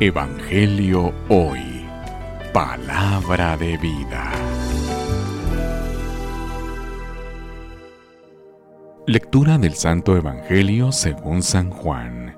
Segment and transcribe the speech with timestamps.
[0.00, 1.86] Evangelio Hoy.
[2.52, 4.32] Palabra de vida.
[9.06, 12.36] Lectura del Santo Evangelio según San Juan.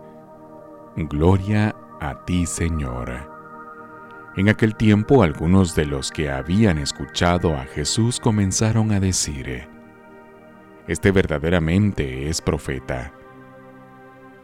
[0.96, 3.30] Gloria a ti, Señor.
[4.36, 9.68] En aquel tiempo algunos de los que habían escuchado a Jesús comenzaron a decir,
[10.86, 13.14] Este verdaderamente es profeta.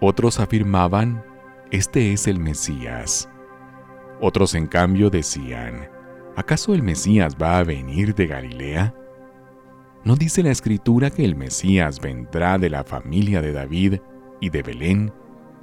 [0.01, 1.23] Otros afirmaban,
[1.71, 3.29] este es el Mesías.
[4.20, 5.88] Otros en cambio decían,
[6.37, 8.95] ¿acaso el Mesías va a venir de Galilea?
[10.02, 14.01] ¿No dice la escritura que el Mesías vendrá de la familia de David
[14.41, 15.12] y de Belén,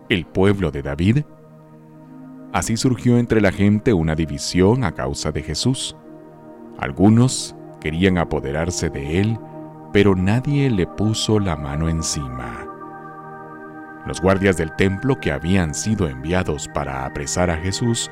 [0.08, 1.24] el pueblo de David?
[2.54, 5.98] Así surgió entre la gente una división a causa de Jesús.
[6.80, 9.38] Algunos querían apoderarse de él,
[9.92, 12.67] pero nadie le puso la mano encima.
[14.08, 18.10] Los guardias del templo que habían sido enviados para apresar a Jesús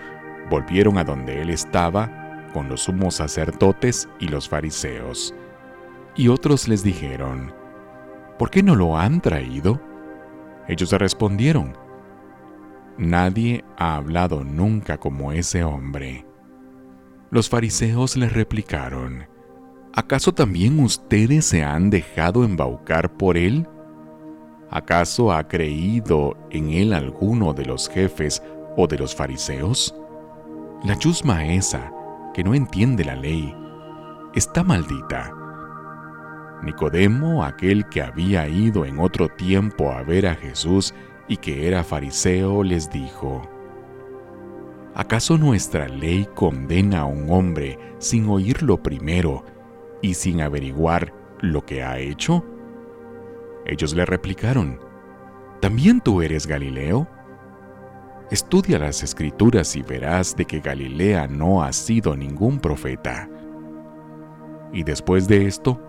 [0.49, 5.33] volvieron a donde él estaba con los sumos sacerdotes y los fariseos.
[6.17, 7.53] Y otros les dijeron,
[8.37, 9.81] ¿por qué no lo han traído?
[10.67, 11.77] Ellos respondieron,
[12.97, 16.25] Nadie ha hablado nunca como ese hombre.
[17.31, 19.27] Los fariseos les replicaron,
[19.93, 23.65] ¿acaso también ustedes se han dejado embaucar por él?
[24.75, 28.43] ¿Acaso ha creído en él alguno de los jefes
[28.75, 29.95] o de los fariseos?
[30.83, 31.93] La chusma esa,
[32.33, 33.55] que no entiende la ley,
[34.33, 35.33] está maldita.
[36.61, 40.93] Nicodemo, aquel que había ido en otro tiempo a ver a Jesús
[41.29, 43.43] y que era fariseo, les dijo,
[44.93, 49.45] ¿acaso nuestra ley condena a un hombre sin oírlo primero
[50.01, 52.43] y sin averiguar lo que ha hecho?
[53.65, 54.79] Ellos le replicaron,
[55.59, 57.07] ¿también tú eres Galileo?
[58.31, 63.29] Estudia las escrituras y verás de que Galilea no ha sido ningún profeta.
[64.73, 65.79] Y después de esto,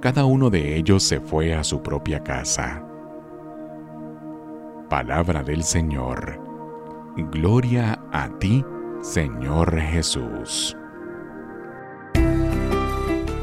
[0.00, 2.84] cada uno de ellos se fue a su propia casa.
[4.88, 6.40] Palabra del Señor.
[7.30, 8.64] Gloria a ti,
[9.02, 10.76] Señor Jesús.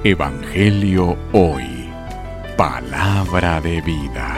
[0.03, 1.76] Evangelio hoy.
[2.57, 4.36] Palabra de vida.